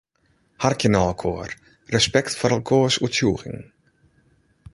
Harkje 0.63 0.89
nei 0.91 1.03
elkoar, 1.09 1.51
respekt 1.95 2.37
foar 2.39 2.55
elkoars 2.55 2.95
oertsjûging. 3.03 3.61